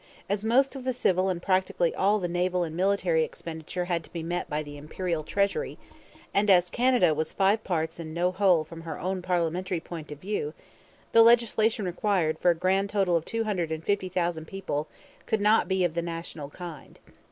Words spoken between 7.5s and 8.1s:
parts